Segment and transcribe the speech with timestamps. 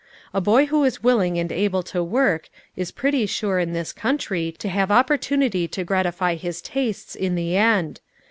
[0.33, 4.51] A boy who is willing and able to work, is pretty sure, in this country,
[4.57, 8.01] to have opportunity to gratify his tastes in the end.